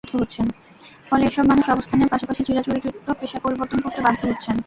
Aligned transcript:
ফলে 1.09 1.23
এসব 1.25 1.45
মানুষ 1.51 1.65
অবস্থানের 1.69 2.11
পাশাপাশি 2.13 2.41
চিরাচরিত 2.43 2.85
পেশা 3.19 3.37
পরিবর্তন 3.39 3.79
করতে 3.81 3.99
বাধ্য 4.01 4.21
হচ্ছেন। 4.29 4.55